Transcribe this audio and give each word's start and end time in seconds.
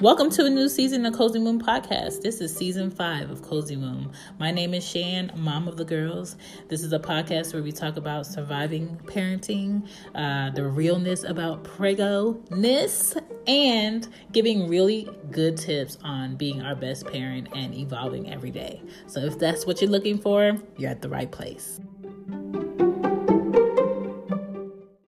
Welcome 0.00 0.30
to 0.30 0.44
a 0.44 0.48
new 0.48 0.68
season 0.68 1.04
of 1.06 1.14
Cozy 1.14 1.40
Womb 1.40 1.60
Podcast. 1.60 2.22
This 2.22 2.40
is 2.40 2.54
season 2.54 2.88
five 2.88 3.30
of 3.30 3.42
Cozy 3.42 3.76
Womb. 3.76 4.12
My 4.38 4.52
name 4.52 4.72
is 4.72 4.88
Shan, 4.88 5.32
mom 5.34 5.66
of 5.66 5.76
the 5.76 5.84
girls. 5.84 6.36
This 6.68 6.84
is 6.84 6.92
a 6.92 7.00
podcast 7.00 7.52
where 7.52 7.64
we 7.64 7.72
talk 7.72 7.96
about 7.96 8.24
surviving 8.24 8.96
parenting, 9.06 9.88
uh, 10.14 10.50
the 10.50 10.64
realness 10.68 11.24
about 11.24 11.64
prego-ness, 11.64 13.16
and 13.48 14.06
giving 14.30 14.68
really 14.68 15.08
good 15.32 15.56
tips 15.56 15.98
on 16.04 16.36
being 16.36 16.62
our 16.62 16.76
best 16.76 17.04
parent 17.06 17.48
and 17.56 17.74
evolving 17.74 18.32
every 18.32 18.52
day. 18.52 18.80
So 19.08 19.18
if 19.18 19.36
that's 19.36 19.66
what 19.66 19.80
you're 19.80 19.90
looking 19.90 20.18
for, 20.18 20.56
you're 20.76 20.90
at 20.90 21.02
the 21.02 21.08
right 21.08 21.32
place. 21.32 21.80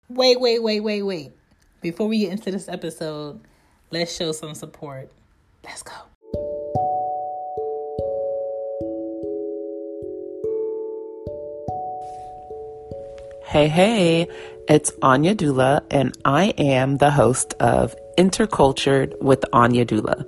Wait, 0.08 0.40
wait, 0.40 0.62
wait, 0.62 0.80
wait, 0.80 1.02
wait. 1.02 1.32
Before 1.82 2.08
we 2.08 2.20
get 2.20 2.32
into 2.32 2.50
this 2.50 2.70
episode, 2.70 3.42
Let's 3.90 4.14
show 4.14 4.32
some 4.32 4.54
support. 4.54 5.08
Let's 5.64 5.82
go. 5.82 5.92
Hey, 13.46 13.68
hey, 13.68 14.28
it's 14.68 14.92
Anya 15.00 15.34
Dula, 15.34 15.82
and 15.90 16.14
I 16.26 16.48
am 16.58 16.98
the 16.98 17.10
host 17.10 17.54
of 17.60 17.96
Intercultured 18.18 19.18
with 19.22 19.42
Anya 19.54 19.86
Dula. 19.86 20.26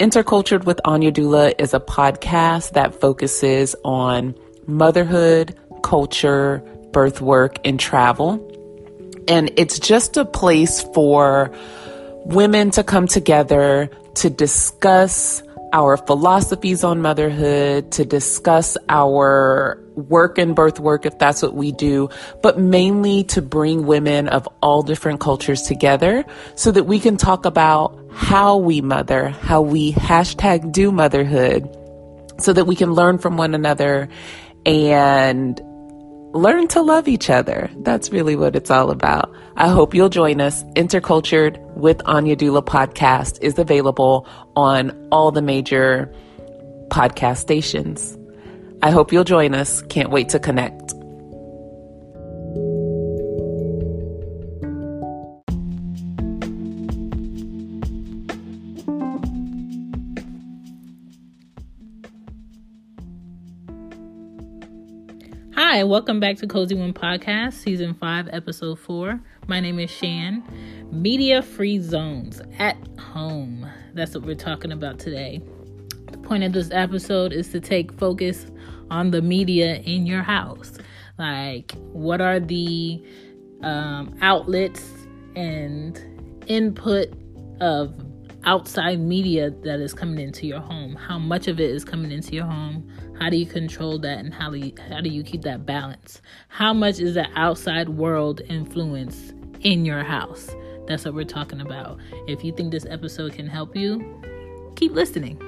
Intercultured 0.00 0.64
with 0.64 0.80
Anya 0.86 1.10
Dula 1.10 1.52
is 1.58 1.74
a 1.74 1.80
podcast 1.80 2.72
that 2.72 2.98
focuses 2.98 3.76
on 3.84 4.34
motherhood, 4.66 5.54
culture, 5.82 6.62
birth 6.92 7.20
work, 7.20 7.58
and 7.62 7.78
travel. 7.78 8.40
And 9.28 9.52
it's 9.58 9.78
just 9.78 10.16
a 10.16 10.24
place 10.24 10.82
for 10.94 11.54
women 12.24 12.70
to 12.72 12.84
come 12.84 13.06
together 13.06 13.90
to 14.14 14.30
discuss 14.30 15.42
our 15.72 15.96
philosophies 15.96 16.84
on 16.84 17.00
motherhood, 17.00 17.90
to 17.92 18.04
discuss 18.04 18.76
our 18.90 19.78
work 19.94 20.36
and 20.36 20.54
birth 20.54 20.78
work, 20.78 21.06
if 21.06 21.18
that's 21.18 21.42
what 21.42 21.54
we 21.54 21.72
do, 21.72 22.10
but 22.42 22.58
mainly 22.58 23.24
to 23.24 23.40
bring 23.40 23.86
women 23.86 24.28
of 24.28 24.46
all 24.62 24.82
different 24.82 25.20
cultures 25.20 25.62
together 25.62 26.24
so 26.56 26.70
that 26.70 26.84
we 26.84 27.00
can 27.00 27.16
talk 27.16 27.46
about 27.46 27.98
how 28.12 28.58
we 28.58 28.82
mother, 28.82 29.30
how 29.30 29.62
we 29.62 29.92
hashtag 29.92 30.72
do 30.72 30.92
motherhood, 30.92 31.68
so 32.38 32.52
that 32.52 32.66
we 32.66 32.76
can 32.76 32.92
learn 32.92 33.18
from 33.18 33.38
one 33.38 33.54
another 33.54 34.08
and 34.66 35.60
learn 36.32 36.68
to 36.68 36.82
love 36.82 37.08
each 37.08 37.30
other. 37.30 37.70
That's 37.78 38.10
really 38.10 38.36
what 38.36 38.56
it's 38.56 38.70
all 38.70 38.90
about. 38.90 39.34
I 39.56 39.68
hope 39.68 39.94
you'll 39.94 40.08
join 40.08 40.40
us. 40.40 40.62
Intercultured 40.74 41.60
with 41.76 42.00
Anya 42.06 42.36
Dula 42.36 42.62
podcast 42.62 43.38
is 43.42 43.58
available 43.58 44.26
on 44.56 45.08
all 45.10 45.30
the 45.30 45.42
major 45.42 46.12
podcast 46.88 47.38
stations. 47.38 48.18
I 48.82 48.90
hope 48.90 49.12
you'll 49.12 49.24
join 49.24 49.54
us. 49.54 49.82
Can't 49.82 50.10
wait 50.10 50.28
to 50.30 50.38
connect. 50.38 50.81
Welcome 65.92 66.20
back 66.20 66.38
to 66.38 66.46
Cozy 66.46 66.74
Womb 66.74 66.94
Podcast, 66.94 67.52
Season 67.52 67.92
5, 67.92 68.30
Episode 68.32 68.78
4. 68.78 69.20
My 69.46 69.60
name 69.60 69.78
is 69.78 69.90
Shan. 69.90 70.42
Media 70.90 71.42
free 71.42 71.80
zones 71.80 72.40
at 72.58 72.78
home. 72.98 73.68
That's 73.92 74.14
what 74.14 74.24
we're 74.24 74.34
talking 74.34 74.72
about 74.72 74.98
today. 74.98 75.42
The 76.10 76.16
point 76.16 76.44
of 76.44 76.54
this 76.54 76.70
episode 76.70 77.34
is 77.34 77.50
to 77.50 77.60
take 77.60 77.92
focus 77.92 78.46
on 78.90 79.10
the 79.10 79.20
media 79.20 79.80
in 79.80 80.06
your 80.06 80.22
house. 80.22 80.78
Like, 81.18 81.74
what 81.92 82.22
are 82.22 82.40
the 82.40 83.04
um, 83.62 84.16
outlets 84.22 84.90
and 85.36 86.00
input 86.46 87.12
of 87.60 87.94
outside 88.44 88.98
media 88.98 89.50
that 89.50 89.80
is 89.80 89.94
coming 89.94 90.18
into 90.18 90.46
your 90.46 90.60
home? 90.60 90.94
How 90.94 91.18
much 91.18 91.48
of 91.48 91.60
it 91.60 91.70
is 91.70 91.84
coming 91.84 92.10
into 92.10 92.34
your 92.34 92.46
home? 92.46 92.88
How 93.18 93.30
do 93.30 93.36
you 93.36 93.46
control 93.46 93.98
that 94.00 94.18
and 94.18 94.34
how 94.34 94.50
do 94.50 94.58
you, 94.58 94.72
how 94.88 95.00
do 95.00 95.08
you 95.08 95.22
keep 95.22 95.42
that 95.42 95.64
balance? 95.64 96.20
How 96.48 96.72
much 96.72 96.98
is 96.98 97.14
the 97.14 97.26
outside 97.36 97.88
world 97.90 98.40
influence 98.48 99.32
in 99.60 99.84
your 99.84 100.02
house? 100.02 100.50
That's 100.86 101.04
what 101.04 101.14
we're 101.14 101.24
talking 101.24 101.60
about. 101.60 101.98
If 102.26 102.42
you 102.42 102.52
think 102.52 102.72
this 102.72 102.86
episode 102.86 103.34
can 103.34 103.46
help 103.46 103.76
you, 103.76 104.20
keep 104.74 104.92
listening. 104.92 105.38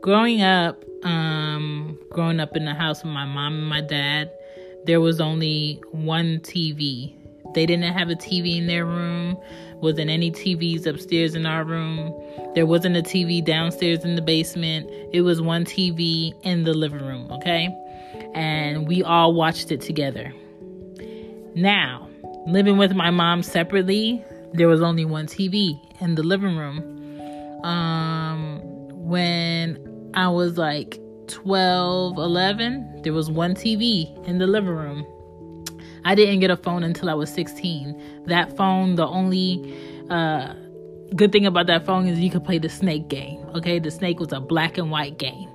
Growing 0.00 0.40
up, 0.40 0.82
um, 1.04 1.98
growing 2.10 2.40
up 2.40 2.56
in 2.56 2.64
the 2.64 2.72
house 2.72 3.02
with 3.04 3.12
my 3.12 3.26
mom 3.26 3.54
and 3.54 3.68
my 3.68 3.82
dad, 3.82 4.30
there 4.86 5.02
was 5.02 5.20
only 5.20 5.82
one 5.90 6.38
TV. 6.38 7.17
They 7.54 7.66
didn't 7.66 7.92
have 7.92 8.10
a 8.10 8.14
TV 8.14 8.58
in 8.58 8.66
their 8.66 8.84
room 8.84 9.38
wasn't 9.80 10.10
any 10.10 10.30
TVs 10.30 10.86
upstairs 10.86 11.34
in 11.34 11.46
our 11.46 11.64
room. 11.64 12.14
There 12.54 12.66
wasn't 12.66 12.96
a 12.96 13.02
TV 13.02 13.44
downstairs 13.44 14.04
in 14.04 14.14
the 14.14 14.22
basement. 14.22 14.90
It 15.12 15.22
was 15.22 15.40
one 15.40 15.64
TV 15.64 16.34
in 16.42 16.64
the 16.64 16.74
living 16.74 17.04
room, 17.04 17.30
okay? 17.30 17.68
And 18.34 18.86
we 18.88 19.02
all 19.02 19.34
watched 19.34 19.70
it 19.70 19.80
together. 19.80 20.32
Now, 21.54 22.08
living 22.46 22.76
with 22.76 22.94
my 22.94 23.10
mom 23.10 23.42
separately, 23.42 24.24
there 24.52 24.68
was 24.68 24.82
only 24.82 25.04
one 25.04 25.26
TV 25.26 25.80
in 26.00 26.14
the 26.14 26.22
living 26.22 26.56
room. 26.56 27.64
Um, 27.64 28.60
when 28.90 30.10
I 30.14 30.28
was 30.28 30.58
like 30.58 31.00
12, 31.28 32.18
11, 32.18 33.02
there 33.02 33.12
was 33.12 33.30
one 33.30 33.54
TV 33.54 34.26
in 34.26 34.38
the 34.38 34.46
living 34.46 34.74
room. 34.74 35.06
I 36.08 36.14
didn't 36.14 36.40
get 36.40 36.50
a 36.50 36.56
phone 36.56 36.84
until 36.84 37.10
I 37.10 37.12
was 37.12 37.30
16. 37.34 38.24
That 38.28 38.56
phone, 38.56 38.94
the 38.94 39.06
only 39.06 39.76
uh, 40.08 40.54
good 41.14 41.32
thing 41.32 41.44
about 41.44 41.66
that 41.66 41.84
phone 41.84 42.06
is 42.06 42.18
you 42.18 42.30
could 42.30 42.44
play 42.44 42.56
the 42.56 42.70
snake 42.70 43.08
game. 43.08 43.44
Okay, 43.54 43.78
the 43.78 43.90
snake 43.90 44.18
was 44.18 44.32
a 44.32 44.40
black 44.40 44.78
and 44.78 44.90
white 44.90 45.18
game. 45.18 45.50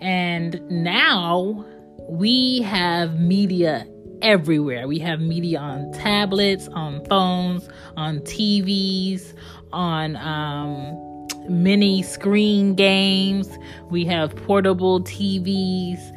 And 0.00 0.60
now 0.68 1.64
we 2.08 2.62
have 2.62 3.20
media 3.20 3.86
everywhere. 4.20 4.88
We 4.88 4.98
have 4.98 5.20
media 5.20 5.60
on 5.60 5.92
tablets, 5.92 6.66
on 6.72 7.04
phones, 7.04 7.68
on 7.96 8.18
TVs, 8.18 9.32
on 9.72 10.16
um, 10.16 11.28
mini 11.48 12.02
screen 12.02 12.74
games. 12.74 13.48
We 13.90 14.04
have 14.06 14.34
portable 14.34 15.02
TVs. 15.02 16.13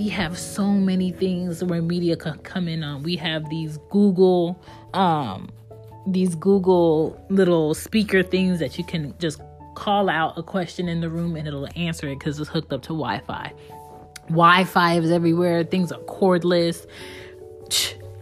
We 0.00 0.08
have 0.08 0.38
so 0.38 0.66
many 0.66 1.12
things 1.12 1.62
where 1.62 1.82
media 1.82 2.16
can 2.16 2.38
come 2.38 2.68
in 2.68 2.82
on. 2.82 3.02
We 3.02 3.16
have 3.16 3.50
these 3.50 3.76
Google, 3.90 4.58
um, 4.94 5.50
these 6.06 6.34
Google 6.34 7.22
little 7.28 7.74
speaker 7.74 8.22
things 8.22 8.60
that 8.60 8.78
you 8.78 8.84
can 8.84 9.14
just 9.18 9.42
call 9.74 10.08
out 10.08 10.38
a 10.38 10.42
question 10.42 10.88
in 10.88 11.02
the 11.02 11.10
room 11.10 11.36
and 11.36 11.46
it'll 11.46 11.68
answer 11.76 12.08
it 12.08 12.18
because 12.18 12.40
it's 12.40 12.48
hooked 12.48 12.72
up 12.72 12.80
to 12.84 12.94
Wi-Fi. 12.94 13.52
Wi-Fi 14.28 14.94
is 14.94 15.10
everywhere. 15.10 15.64
Things 15.64 15.92
are 15.92 16.00
cordless 16.04 16.86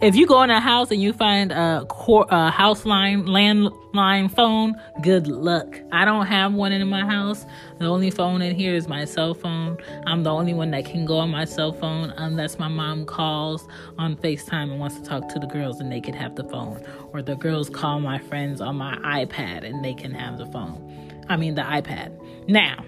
if 0.00 0.14
you 0.14 0.26
go 0.26 0.42
in 0.42 0.50
a 0.50 0.60
house 0.60 0.92
and 0.92 1.02
you 1.02 1.12
find 1.12 1.50
a, 1.50 1.84
core, 1.88 2.26
a 2.30 2.50
house 2.50 2.84
line 2.84 3.24
landline 3.24 4.32
phone, 4.32 4.74
good 5.02 5.26
luck. 5.26 5.80
I 5.90 6.04
don't 6.04 6.26
have 6.26 6.54
one 6.54 6.70
in 6.70 6.86
my 6.88 7.04
house. 7.04 7.44
The 7.78 7.86
only 7.86 8.10
phone 8.10 8.40
in 8.40 8.54
here 8.54 8.74
is 8.74 8.86
my 8.86 9.04
cell 9.04 9.34
phone. 9.34 9.76
I'm 10.06 10.22
the 10.22 10.30
only 10.30 10.54
one 10.54 10.70
that 10.70 10.84
can 10.84 11.04
go 11.04 11.18
on 11.18 11.30
my 11.30 11.44
cell 11.44 11.72
phone 11.72 12.10
unless 12.16 12.60
my 12.60 12.68
mom 12.68 13.06
calls 13.06 13.66
on 13.98 14.16
FaceTime 14.16 14.70
and 14.70 14.78
wants 14.78 15.00
to 15.00 15.02
talk 15.02 15.28
to 15.30 15.40
the 15.40 15.48
girls 15.48 15.80
and 15.80 15.90
they 15.90 16.00
can 16.00 16.14
have 16.14 16.36
the 16.36 16.44
phone. 16.44 16.84
Or 17.12 17.20
the 17.20 17.34
girls 17.34 17.68
call 17.68 17.98
my 17.98 18.18
friends 18.18 18.60
on 18.60 18.76
my 18.76 18.96
iPad 18.98 19.64
and 19.64 19.84
they 19.84 19.94
can 19.94 20.12
have 20.12 20.38
the 20.38 20.46
phone. 20.46 21.24
I 21.28 21.36
mean, 21.36 21.56
the 21.56 21.62
iPad. 21.62 22.16
Now, 22.48 22.84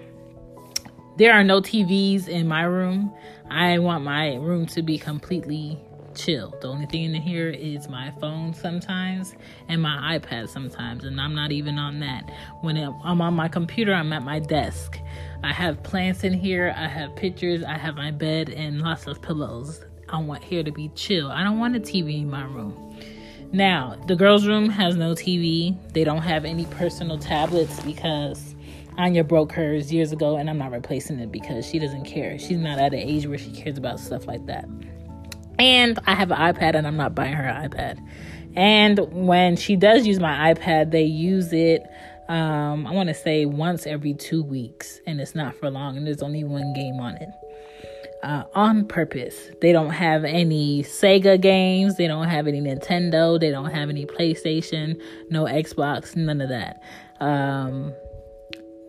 there 1.17 1.33
are 1.33 1.43
no 1.43 1.59
TVs 1.59 2.29
in 2.29 2.47
my 2.47 2.63
room. 2.63 3.13
I 3.49 3.79
want 3.79 4.05
my 4.05 4.35
room 4.35 4.65
to 4.67 4.81
be 4.81 4.97
completely 4.97 5.77
chill. 6.15 6.57
The 6.61 6.67
only 6.67 6.85
thing 6.85 7.03
in 7.03 7.21
here 7.21 7.49
is 7.49 7.87
my 7.87 8.11
phone 8.19 8.53
sometimes 8.53 9.35
and 9.67 9.81
my 9.81 10.17
iPad 10.17 10.49
sometimes, 10.49 11.03
and 11.03 11.19
I'm 11.19 11.35
not 11.35 11.51
even 11.51 11.77
on 11.77 11.99
that. 11.99 12.31
When 12.61 12.77
I'm 12.77 13.21
on 13.21 13.33
my 13.33 13.47
computer, 13.47 13.93
I'm 13.93 14.13
at 14.13 14.23
my 14.23 14.39
desk. 14.39 14.99
I 15.43 15.53
have 15.53 15.81
plants 15.83 16.23
in 16.23 16.33
here, 16.33 16.73
I 16.77 16.87
have 16.87 17.15
pictures, 17.15 17.63
I 17.63 17.77
have 17.77 17.95
my 17.95 18.11
bed, 18.11 18.49
and 18.49 18.81
lots 18.81 19.07
of 19.07 19.21
pillows. 19.21 19.83
I 20.09 20.19
want 20.19 20.43
here 20.43 20.63
to 20.63 20.71
be 20.71 20.89
chill. 20.89 21.31
I 21.31 21.43
don't 21.43 21.59
want 21.59 21.75
a 21.75 21.79
TV 21.79 22.21
in 22.21 22.29
my 22.29 22.43
room. 22.43 22.97
Now, 23.53 23.97
the 24.07 24.15
girls' 24.15 24.47
room 24.47 24.69
has 24.69 24.95
no 24.95 25.13
TV. 25.13 25.77
They 25.93 26.03
don't 26.03 26.21
have 26.21 26.45
any 26.45 26.65
personal 26.65 27.17
tablets 27.17 27.81
because 27.81 28.55
Anya 28.97 29.23
broke 29.23 29.51
hers 29.51 29.91
years 29.91 30.11
ago, 30.11 30.37
and 30.37 30.49
I'm 30.49 30.57
not 30.57 30.71
replacing 30.71 31.19
it 31.19 31.31
because 31.31 31.65
she 31.65 31.79
doesn't 31.79 32.05
care. 32.05 32.37
She's 32.37 32.57
not 32.57 32.79
at 32.79 32.93
an 32.93 32.99
age 32.99 33.25
where 33.27 33.37
she 33.37 33.51
cares 33.51 33.77
about 33.77 33.99
stuff 33.99 34.27
like 34.27 34.45
that. 34.45 34.69
And 35.61 35.99
I 36.07 36.15
have 36.15 36.31
an 36.31 36.39
iPad 36.39 36.73
and 36.73 36.87
I'm 36.87 36.97
not 36.97 37.13
buying 37.13 37.33
her 37.33 37.43
an 37.43 37.69
iPad. 37.69 38.03
And 38.55 38.97
when 39.11 39.55
she 39.55 39.75
does 39.75 40.07
use 40.07 40.19
my 40.19 40.51
iPad, 40.51 40.89
they 40.89 41.03
use 41.03 41.53
it, 41.53 41.83
um, 42.27 42.87
I 42.87 42.91
want 42.93 43.09
to 43.09 43.13
say 43.13 43.45
once 43.45 43.85
every 43.85 44.15
two 44.15 44.41
weeks. 44.41 44.99
And 45.05 45.21
it's 45.21 45.35
not 45.35 45.53
for 45.53 45.69
long. 45.69 45.97
And 45.97 46.07
there's 46.07 46.23
only 46.23 46.43
one 46.43 46.73
game 46.73 46.99
on 46.99 47.15
it. 47.17 47.29
Uh, 48.23 48.45
on 48.55 48.87
purpose. 48.87 49.51
They 49.61 49.71
don't 49.71 49.91
have 49.91 50.23
any 50.23 50.81
Sega 50.81 51.39
games. 51.39 51.95
They 51.95 52.07
don't 52.07 52.27
have 52.27 52.47
any 52.47 52.59
Nintendo. 52.59 53.39
They 53.39 53.51
don't 53.51 53.69
have 53.69 53.91
any 53.91 54.07
PlayStation. 54.07 54.99
No 55.29 55.43
Xbox. 55.43 56.15
None 56.15 56.41
of 56.41 56.49
that. 56.49 56.81
Um, 57.19 57.93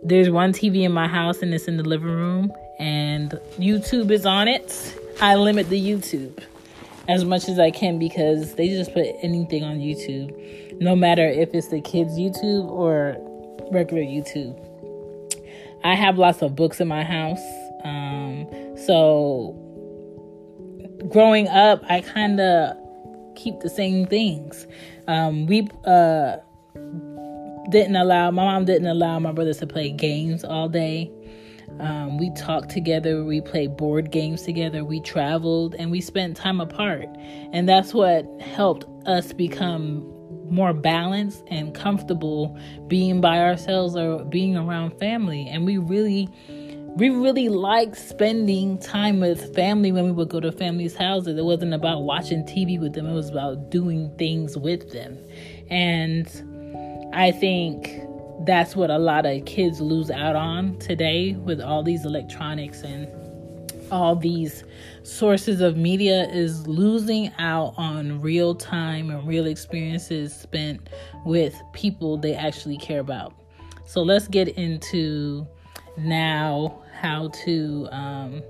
there's 0.03 0.31
one 0.31 0.55
TV 0.55 0.85
in 0.85 0.93
my 0.93 1.07
house 1.07 1.43
and 1.43 1.53
it's 1.53 1.69
in 1.69 1.77
the 1.77 1.85
living 1.85 2.09
room. 2.09 2.51
And 2.79 3.33
YouTube 3.59 4.11
is 4.11 4.25
on 4.25 4.49
it. 4.49 4.99
I 5.21 5.35
limit 5.35 5.69
the 5.69 5.79
YouTube 5.79 6.43
as 7.09 7.25
much 7.25 7.49
as 7.49 7.59
I 7.59 7.71
can 7.71 7.99
because 7.99 8.55
they 8.55 8.69
just 8.69 8.93
put 8.93 9.07
anything 9.23 9.65
on 9.65 9.79
YouTube, 9.79 10.81
no 10.81 10.95
matter 10.95 11.27
if 11.27 11.55
it's 11.55 11.69
the 11.69 11.81
kids' 11.81 12.13
YouTube 12.13 12.69
or 12.69 13.17
regular 13.73 14.03
YouTube. 14.03 14.59
I 15.85 15.95
have 15.95 16.19
lots 16.19 16.43
of 16.43 16.55
books 16.55 16.81
in 16.81 16.89
my 16.89 17.03
house. 17.03 17.43
Um, 17.85 18.47
so 18.77 19.59
growing 21.09 21.49
up, 21.49 21.83
I 21.89 22.01
kind 22.01 22.41
of 22.41 22.77
keep 23.35 23.61
the 23.61 23.71
same 23.71 24.07
things. 24.07 24.67
Um, 25.09 25.47
we 25.47 25.69
uh, 25.85 26.37
didn't 27.71 27.97
allow, 27.97 28.31
my 28.31 28.45
mom 28.45 28.65
didn't 28.65 28.87
allow 28.87 29.19
my 29.19 29.33
brothers 29.33 29.59
to 29.59 29.67
play 29.67 29.91
games 29.91 30.45
all 30.45 30.69
day. 30.69 31.11
Um, 31.81 32.19
we 32.19 32.31
talked 32.35 32.71
together, 32.71 33.25
we 33.25 33.41
played 33.41 33.77
board 33.77 34.11
games 34.11 34.43
together, 34.43 34.85
we 34.85 35.01
traveled, 35.01 35.75
and 35.75 35.91
we 35.91 36.01
spent 36.01 36.37
time 36.37 36.61
apart. 36.61 37.07
And 37.53 37.69
that's 37.69 37.93
what 37.93 38.27
helped 38.41 38.87
us 39.07 39.33
become 39.33 40.09
more 40.51 40.73
balanced 40.73 41.43
and 41.49 41.75
comfortable 41.75 42.59
being 42.87 43.21
by 43.21 43.41
ourselves 43.41 43.97
or 43.97 44.25
being 44.25 44.57
around 44.57 44.99
family. 44.99 45.49
And 45.49 45.65
we 45.65 45.79
really, 45.79 46.29
we 46.97 47.09
really 47.09 47.49
liked 47.49 47.97
spending 47.97 48.79
time 48.79 49.19
with 49.21 49.55
family 49.55 49.93
when 49.93 50.05
we 50.05 50.13
would 50.13 50.29
go 50.29 50.41
to 50.41 50.53
family's 50.53 50.95
houses. 50.95 51.39
It 51.39 51.45
wasn't 51.45 51.73
about 51.75 52.03
watching 52.03 52.45
TV 52.45 52.79
with 52.79 52.93
them, 52.93 53.07
it 53.07 53.15
was 53.15 53.31
about 53.31 53.71
doing 53.71 54.15
things 54.19 54.57
with 54.57 54.93
them. 54.93 55.19
And 55.71 56.29
I 57.15 57.31
think 57.31 57.89
that's 58.41 58.75
what 58.75 58.91
a 58.91 58.99
lot 58.99 59.27
of 59.27 59.45
kids 59.45 59.81
lose 59.81 60.11
out 60.11 60.37
on 60.37 60.79
today 60.79 61.35
with 61.35 61.61
all 61.61 61.83
these 61.83 62.05
electronics 62.05 62.83
and 62.83 63.09
all 63.93 64.17
these 64.17 64.65
sources 65.03 65.61
of 65.61 65.77
media 65.77 66.27
is 66.31 66.67
losing 66.67 67.31
out 67.39 67.75
on 67.77 68.21
real 68.21 68.55
time 68.55 69.11
and 69.11 69.29
real 69.29 69.47
experiences 69.47 70.35
spent 70.35 70.89
with 71.27 71.55
people 71.75 72.17
they 72.17 72.35
actually 72.35 72.79
care 72.79 73.01
about. 73.01 73.35
So 73.85 74.03
let's 74.03 74.29
get 74.29 74.49
into 74.49 75.47
now 75.99 76.83
how 76.99 77.29
to 77.45 77.89
um, 77.93 78.43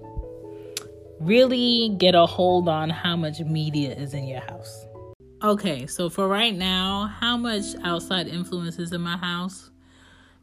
really 1.19 1.95
get 1.99 2.15
a 2.15 2.25
hold 2.25 2.69
on 2.69 2.89
how 2.89 3.17
much 3.17 3.41
media 3.41 3.95
is 3.95 4.15
in 4.15 4.29
your 4.29 4.41
house. 4.43 4.87
Okay, 5.43 5.89
so 5.89 6.09
for 6.09 6.29
right 6.29 6.55
now, 6.55 7.13
how 7.19 7.37
much 7.37 7.65
outside 7.83 8.29
influence 8.29 8.79
is 8.79 8.93
in 8.93 9.01
my 9.01 9.17
house? 9.17 9.72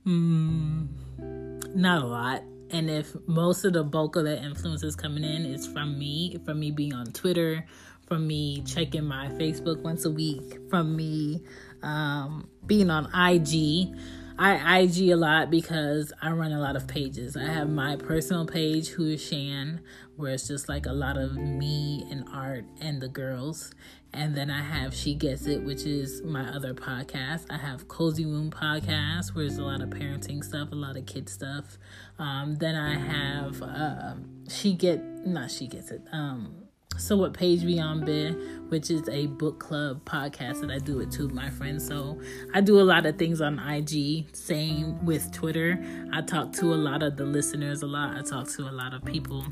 Mm, 0.05 1.75
not 1.75 2.03
a 2.03 2.05
lot. 2.05 2.43
And 2.71 2.89
if 2.89 3.15
most 3.27 3.65
of 3.65 3.73
the 3.73 3.83
bulk 3.83 4.15
of 4.15 4.25
the 4.25 4.41
influence 4.43 4.83
is 4.83 4.95
coming 4.95 5.23
in 5.23 5.45
is 5.45 5.65
from 5.65 5.97
me, 5.97 6.37
from 6.45 6.59
me 6.59 6.71
being 6.71 6.93
on 6.93 7.07
Twitter, 7.07 7.65
from 8.07 8.27
me 8.27 8.61
checking 8.61 9.05
my 9.05 9.27
Facebook 9.29 9.81
once 9.81 10.05
a 10.05 10.11
week, 10.11 10.57
from 10.69 10.95
me 10.95 11.43
um, 11.81 12.49
being 12.65 12.89
on 12.89 13.05
IG. 13.05 13.95
I 14.41 14.79
IG 14.79 15.09
a 15.09 15.15
lot 15.15 15.51
because 15.51 16.13
I 16.21 16.31
run 16.31 16.53
a 16.53 16.61
lot 16.61 16.77
of 16.77 16.87
pages. 16.87 17.35
I 17.35 17.43
have 17.43 17.69
my 17.69 17.97
personal 17.97 18.45
page, 18.45 18.87
Who 18.89 19.07
is 19.07 19.21
Shan, 19.21 19.81
where 20.15 20.33
it's 20.33 20.47
just 20.47 20.69
like 20.69 20.85
a 20.85 20.93
lot 20.93 21.17
of 21.17 21.35
me 21.35 22.07
and 22.09 22.23
art 22.31 22.63
and 22.79 23.01
the 23.01 23.09
girls. 23.09 23.71
And 24.13 24.35
then 24.35 24.49
I 24.49 24.61
have 24.61 24.93
She 24.93 25.13
Gets 25.13 25.45
It, 25.45 25.61
which 25.63 25.83
is 25.83 26.23
my 26.23 26.49
other 26.49 26.73
podcast. 26.73 27.45
I 27.49 27.57
have 27.57 27.87
Cozy 27.87 28.25
Womb 28.25 28.49
Podcast, 28.49 29.35
where 29.35 29.45
there's 29.45 29.59
a 29.59 29.63
lot 29.63 29.81
of 29.81 29.89
parenting 29.89 30.43
stuff, 30.43 30.71
a 30.71 30.75
lot 30.75 30.97
of 30.97 31.05
kid 31.05 31.29
stuff. 31.29 31.77
Um, 32.17 32.55
then 32.55 32.75
I 32.75 32.95
have 32.97 33.61
uh, 33.61 34.15
She 34.49 34.73
Get, 34.73 35.03
not 35.27 35.51
She 35.51 35.67
Gets 35.67 35.91
It, 35.91 36.01
um, 36.11 36.55
So 36.97 37.17
What 37.17 37.33
Page 37.33 37.63
Beyond 37.63 38.07
Bed, 38.07 38.35
which 38.69 38.89
is 38.89 39.07
a 39.09 39.27
book 39.27 39.59
club 39.59 40.03
podcast 40.05 40.61
that 40.61 40.71
I 40.71 40.79
do 40.79 40.97
with 40.97 41.11
two 41.11 41.25
of 41.25 41.33
my 41.33 41.51
friends. 41.51 41.85
So 41.85 42.19
I 42.53 42.61
do 42.61 42.79
a 42.79 42.83
lot 42.83 43.05
of 43.05 43.17
things 43.19 43.41
on 43.41 43.59
IG, 43.59 44.35
same 44.35 45.05
with 45.05 45.31
Twitter. 45.31 45.79
I 46.11 46.21
talk 46.21 46.51
to 46.53 46.73
a 46.73 46.75
lot 46.75 47.03
of 47.03 47.15
the 47.15 47.25
listeners 47.25 47.83
a 47.83 47.87
lot. 47.87 48.17
I 48.17 48.23
talk 48.23 48.49
to 48.49 48.63
a 48.63 48.71
lot 48.71 48.95
of 48.95 49.05
people 49.05 49.45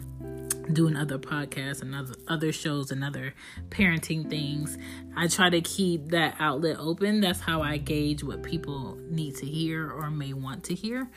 doing 0.73 0.95
other 0.95 1.17
podcasts 1.17 1.81
and 1.81 1.95
other, 1.95 2.13
other 2.27 2.51
shows 2.51 2.91
and 2.91 3.03
other 3.03 3.33
parenting 3.69 4.29
things. 4.29 4.77
I 5.15 5.27
try 5.27 5.49
to 5.49 5.61
keep 5.61 6.09
that 6.09 6.35
outlet 6.39 6.77
open. 6.79 7.21
That's 7.21 7.39
how 7.39 7.61
I 7.61 7.77
gauge 7.77 8.23
what 8.23 8.43
people 8.43 8.97
need 9.09 9.35
to 9.37 9.45
hear 9.45 9.89
or 9.89 10.09
may 10.09 10.33
want 10.33 10.63
to 10.65 10.75
hear. 10.75 11.09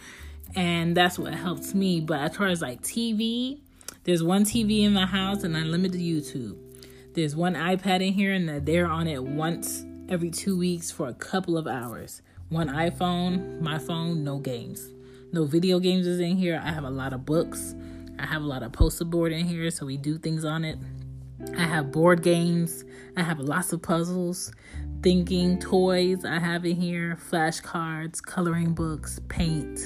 And 0.54 0.97
that's 0.97 1.19
what 1.19 1.35
helps 1.35 1.75
me. 1.75 2.00
But 2.00 2.21
as 2.21 2.37
far 2.37 2.49
as 2.49 2.61
like 2.62 2.83
TV, 2.83 3.61
there's 4.04 4.23
one 4.23 4.45
TV 4.45 4.85
in 4.85 4.92
my 4.92 5.07
house 5.07 5.42
and 5.45 5.57
unlimited 5.57 6.00
YouTube. 6.00 6.57
There's 7.14 7.35
one 7.35 7.54
iPad 7.54 8.07
in 8.07 8.12
here 8.12 8.33
and 8.33 8.64
they're 8.66 8.87
on 8.87 9.07
it 9.07 9.23
once 9.23 9.85
every 10.09 10.30
two 10.30 10.59
weeks 10.59 10.90
for 10.90 11.09
a 11.09 11.14
couple 11.14 11.57
of 11.59 11.66
hours. 11.66 12.23
One 12.49 12.69
iPhone, 12.69 13.61
my 13.61 13.78
phone, 13.78 14.25
no 14.25 14.38
games. 14.38 14.92
No 15.33 15.45
video 15.45 15.78
games 15.78 16.07
is 16.07 16.19
in 16.19 16.37
here. 16.37 16.61
I 16.64 16.73
have 16.73 16.83
a 16.83 16.90
lot 16.90 17.12
of 17.12 17.25
books. 17.25 17.75
I 18.20 18.26
have 18.26 18.42
a 18.42 18.46
lot 18.46 18.62
of 18.62 18.72
poster 18.72 19.06
board 19.06 19.32
in 19.32 19.46
here, 19.46 19.70
so 19.70 19.86
we 19.86 19.96
do 19.96 20.18
things 20.18 20.44
on 20.44 20.64
it. 20.64 20.78
I 21.56 21.62
have 21.62 21.90
board 21.90 22.22
games. 22.22 22.84
I 23.16 23.22
have 23.22 23.40
lots 23.40 23.72
of 23.72 23.80
puzzles, 23.80 24.52
thinking 25.02 25.58
toys. 25.58 26.26
I 26.26 26.38
have 26.38 26.66
in 26.66 26.76
here 26.76 27.16
flashcards, 27.30 28.22
coloring 28.22 28.74
books, 28.74 29.20
paint, 29.28 29.80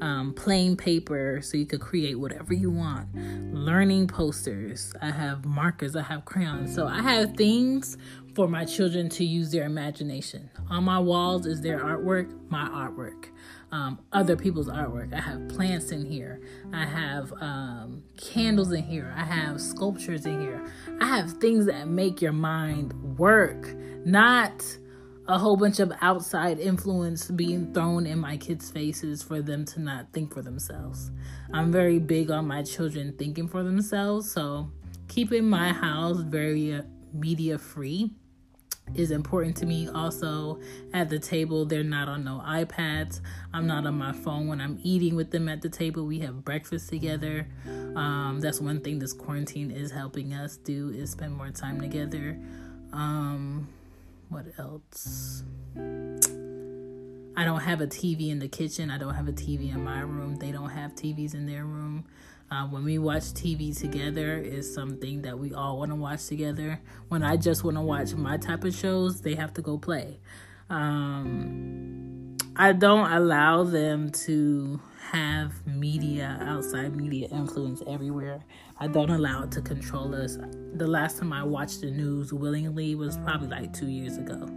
um, 0.00 0.32
plain 0.32 0.78
paper, 0.78 1.40
so 1.42 1.58
you 1.58 1.66
could 1.66 1.82
create 1.82 2.18
whatever 2.18 2.54
you 2.54 2.70
want. 2.70 3.14
Learning 3.52 4.08
posters. 4.08 4.94
I 5.02 5.10
have 5.10 5.44
markers. 5.44 5.94
I 5.94 6.02
have 6.02 6.24
crayons. 6.24 6.74
So 6.74 6.86
I 6.86 7.02
have 7.02 7.36
things 7.36 7.98
for 8.34 8.48
my 8.48 8.64
children 8.64 9.10
to 9.10 9.24
use 9.24 9.52
their 9.52 9.64
imagination. 9.64 10.48
On 10.70 10.84
my 10.84 10.98
walls 10.98 11.44
is 11.44 11.60
their 11.60 11.80
artwork, 11.80 12.32
my 12.48 12.66
artwork 12.68 13.26
um, 13.74 13.98
other 14.12 14.36
people's 14.36 14.68
artwork. 14.68 15.12
I 15.12 15.20
have 15.20 15.48
plants 15.48 15.90
in 15.90 16.06
here. 16.06 16.40
I 16.72 16.86
have 16.86 17.32
um, 17.40 18.04
candles 18.16 18.70
in 18.70 18.84
here. 18.84 19.12
I 19.16 19.24
have 19.24 19.60
sculptures 19.60 20.26
in 20.26 20.40
here. 20.40 20.64
I 21.00 21.06
have 21.08 21.32
things 21.32 21.66
that 21.66 21.88
make 21.88 22.22
your 22.22 22.32
mind 22.32 23.18
work, 23.18 23.74
not 24.04 24.64
a 25.26 25.36
whole 25.36 25.56
bunch 25.56 25.80
of 25.80 25.92
outside 26.02 26.60
influence 26.60 27.28
being 27.32 27.74
thrown 27.74 28.06
in 28.06 28.20
my 28.20 28.36
kids' 28.36 28.70
faces 28.70 29.24
for 29.24 29.42
them 29.42 29.64
to 29.64 29.80
not 29.80 30.12
think 30.12 30.32
for 30.32 30.42
themselves. 30.42 31.10
I'm 31.52 31.72
very 31.72 31.98
big 31.98 32.30
on 32.30 32.46
my 32.46 32.62
children 32.62 33.16
thinking 33.18 33.48
for 33.48 33.64
themselves, 33.64 34.30
so 34.30 34.70
keeping 35.08 35.50
my 35.50 35.72
house 35.72 36.18
very 36.18 36.74
uh, 36.74 36.82
media 37.12 37.58
free 37.58 38.12
is 38.94 39.10
important 39.10 39.56
to 39.58 39.66
me. 39.66 39.88
Also, 39.88 40.60
at 40.92 41.08
the 41.08 41.18
table, 41.18 41.64
they're 41.64 41.82
not 41.82 42.08
on 42.08 42.24
no 42.24 42.42
iPads. 42.44 43.20
I'm 43.52 43.66
not 43.66 43.86
on 43.86 43.96
my 43.96 44.12
phone 44.12 44.46
when 44.46 44.60
I'm 44.60 44.78
eating 44.82 45.16
with 45.16 45.30
them 45.30 45.48
at 45.48 45.62
the 45.62 45.68
table. 45.68 46.06
We 46.06 46.20
have 46.20 46.44
breakfast 46.44 46.88
together. 46.90 47.46
Um, 47.96 48.40
that's 48.40 48.60
one 48.60 48.80
thing 48.80 48.98
this 48.98 49.12
quarantine 49.12 49.70
is 49.70 49.90
helping 49.90 50.34
us 50.34 50.56
do 50.56 50.90
is 50.90 51.10
spend 51.10 51.34
more 51.34 51.50
time 51.50 51.80
together. 51.80 52.38
Um, 52.92 53.68
what 54.28 54.46
else? 54.58 55.42
I 57.36 57.44
don't 57.44 57.60
have 57.60 57.80
a 57.80 57.86
TV 57.86 58.30
in 58.30 58.38
the 58.38 58.48
kitchen. 58.48 58.90
I 58.90 58.98
don't 58.98 59.14
have 59.14 59.26
a 59.26 59.32
TV 59.32 59.74
in 59.74 59.82
my 59.82 60.00
room. 60.00 60.36
They 60.36 60.52
don't 60.52 60.70
have 60.70 60.94
TVs 60.94 61.34
in 61.34 61.46
their 61.46 61.64
room. 61.64 62.04
Uh, 62.50 62.66
when 62.66 62.84
we 62.84 62.98
watch 62.98 63.22
TV 63.32 63.76
together 63.76 64.36
is 64.36 64.72
something 64.72 65.22
that 65.22 65.38
we 65.38 65.52
all 65.54 65.78
want 65.78 65.90
to 65.90 65.96
watch 65.96 66.26
together. 66.26 66.80
When 67.08 67.22
I 67.22 67.36
just 67.36 67.64
want 67.64 67.76
to 67.76 67.80
watch 67.80 68.14
my 68.14 68.36
type 68.36 68.64
of 68.64 68.74
shows, 68.74 69.22
they 69.22 69.34
have 69.34 69.54
to 69.54 69.62
go 69.62 69.78
play. 69.78 70.20
Um, 70.70 72.36
I 72.56 72.72
don't 72.72 73.10
allow 73.10 73.64
them 73.64 74.10
to 74.26 74.80
have 75.10 75.66
media, 75.66 76.38
outside 76.42 76.94
media 76.94 77.28
influence 77.30 77.82
everywhere. 77.86 78.44
I 78.78 78.88
don't 78.88 79.10
allow 79.10 79.44
it 79.44 79.50
to 79.52 79.60
control 79.60 80.14
us. 80.14 80.38
The 80.74 80.86
last 80.86 81.18
time 81.18 81.32
I 81.32 81.42
watched 81.42 81.80
the 81.80 81.90
news 81.90 82.32
willingly 82.32 82.94
was 82.94 83.16
probably 83.18 83.48
like 83.48 83.72
two 83.72 83.88
years 83.88 84.16
ago 84.16 84.48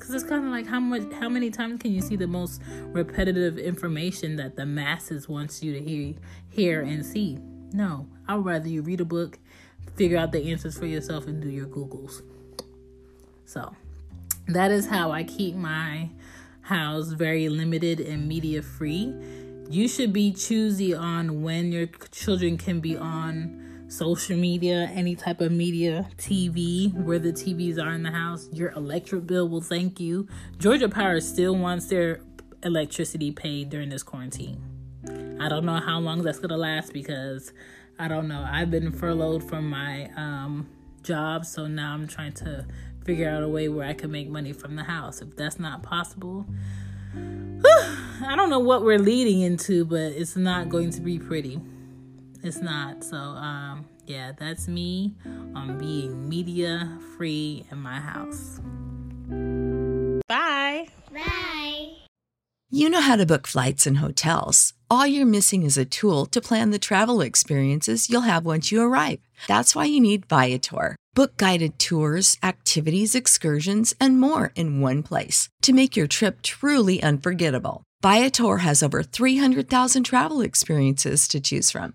because 0.00 0.14
it's 0.14 0.24
kind 0.24 0.44
of 0.44 0.50
like 0.50 0.66
how 0.66 0.80
much 0.80 1.02
how 1.20 1.28
many 1.28 1.50
times 1.50 1.80
can 1.80 1.92
you 1.92 2.00
see 2.00 2.16
the 2.16 2.26
most 2.26 2.62
repetitive 2.86 3.58
information 3.58 4.36
that 4.36 4.56
the 4.56 4.66
masses 4.66 5.28
wants 5.28 5.62
you 5.62 5.72
to 5.74 5.80
hear 5.80 6.14
hear 6.48 6.80
and 6.80 7.04
see? 7.04 7.38
No. 7.72 8.08
I'd 8.26 8.44
rather 8.44 8.68
you 8.68 8.82
read 8.82 9.00
a 9.00 9.04
book 9.04 9.38
figure 9.96 10.16
out 10.16 10.32
the 10.32 10.50
answers 10.50 10.78
for 10.78 10.86
yourself 10.86 11.26
and 11.26 11.42
do 11.42 11.48
your 11.48 11.66
googles. 11.66 12.22
So 13.44 13.74
that 14.48 14.70
is 14.70 14.86
how 14.86 15.12
i 15.12 15.22
keep 15.22 15.54
my 15.54 16.08
house 16.62 17.12
very 17.12 17.48
limited 17.48 18.00
and 18.00 18.26
media 18.26 18.62
free 18.62 19.14
you 19.68 19.86
should 19.86 20.12
be 20.12 20.32
choosy 20.32 20.92
on 20.92 21.42
when 21.42 21.70
your 21.70 21.86
children 22.10 22.58
can 22.58 22.80
be 22.80 22.96
on 22.96 23.69
social 23.90 24.36
media, 24.36 24.88
any 24.94 25.16
type 25.16 25.40
of 25.40 25.50
media, 25.50 26.08
TV, 26.16 26.94
where 26.94 27.18
the 27.18 27.32
TVs 27.32 27.82
are 27.82 27.92
in 27.92 28.04
the 28.04 28.10
house, 28.10 28.48
your 28.52 28.70
electric 28.70 29.26
bill 29.26 29.48
will 29.48 29.60
thank 29.60 29.98
you. 29.98 30.28
Georgia 30.58 30.88
Power 30.88 31.20
still 31.20 31.56
wants 31.56 31.86
their 31.86 32.20
electricity 32.62 33.32
paid 33.32 33.68
during 33.68 33.88
this 33.88 34.04
quarantine. 34.04 34.62
I 35.40 35.48
don't 35.48 35.64
know 35.64 35.80
how 35.80 35.98
long 35.98 36.22
that's 36.22 36.38
going 36.38 36.50
to 36.50 36.56
last 36.56 36.92
because 36.92 37.52
I 37.98 38.06
don't 38.06 38.28
know. 38.28 38.46
I've 38.48 38.70
been 38.70 38.92
furloughed 38.92 39.42
from 39.42 39.68
my 39.68 40.08
um, 40.16 40.68
job, 41.02 41.44
so 41.44 41.66
now 41.66 41.92
I'm 41.92 42.06
trying 42.06 42.34
to 42.34 42.66
figure 43.04 43.28
out 43.28 43.42
a 43.42 43.48
way 43.48 43.68
where 43.68 43.86
I 43.86 43.94
can 43.94 44.12
make 44.12 44.28
money 44.28 44.52
from 44.52 44.76
the 44.76 44.84
house. 44.84 45.20
If 45.20 45.34
that's 45.34 45.58
not 45.58 45.82
possible, 45.82 46.46
I 47.14 48.34
don't 48.36 48.50
know 48.50 48.60
what 48.60 48.84
we're 48.84 48.98
leading 48.98 49.40
into, 49.40 49.84
but 49.84 50.12
it's 50.12 50.36
not 50.36 50.68
going 50.68 50.90
to 50.92 51.00
be 51.00 51.18
pretty. 51.18 51.60
It's 52.42 52.60
not. 52.60 53.04
So, 53.04 53.16
um, 53.16 53.86
yeah, 54.06 54.32
that's 54.36 54.66
me 54.66 55.14
on 55.54 55.78
being 55.78 56.28
media 56.28 56.98
free 57.16 57.64
in 57.70 57.78
my 57.78 58.00
house. 58.00 58.60
Bye. 60.26 60.88
Bye. 61.12 61.90
You 62.70 62.88
know 62.88 63.00
how 63.00 63.16
to 63.16 63.26
book 63.26 63.46
flights 63.46 63.86
and 63.86 63.98
hotels. 63.98 64.74
All 64.88 65.06
you're 65.06 65.26
missing 65.26 65.64
is 65.64 65.76
a 65.76 65.84
tool 65.84 66.26
to 66.26 66.40
plan 66.40 66.70
the 66.70 66.78
travel 66.78 67.20
experiences 67.20 68.08
you'll 68.08 68.22
have 68.22 68.46
once 68.46 68.72
you 68.72 68.80
arrive. 68.80 69.20
That's 69.48 69.74
why 69.74 69.84
you 69.86 70.00
need 70.00 70.26
Viator. 70.26 70.96
Book 71.14 71.36
guided 71.36 71.78
tours, 71.78 72.38
activities, 72.42 73.14
excursions, 73.14 73.94
and 74.00 74.20
more 74.20 74.52
in 74.54 74.80
one 74.80 75.02
place 75.02 75.48
to 75.62 75.72
make 75.72 75.96
your 75.96 76.06
trip 76.06 76.42
truly 76.42 77.02
unforgettable. 77.02 77.82
Viator 78.02 78.58
has 78.58 78.82
over 78.82 79.02
300,000 79.02 80.04
travel 80.04 80.40
experiences 80.40 81.28
to 81.28 81.40
choose 81.40 81.70
from 81.72 81.94